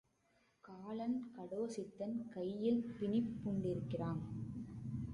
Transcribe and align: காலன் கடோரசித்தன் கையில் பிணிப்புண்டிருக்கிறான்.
காலன் 0.63 1.17
கடோரசித்தன் 1.37 2.15
கையில் 2.29 2.81
பிணிப்புண்டிருக்கிறான். 2.99 4.21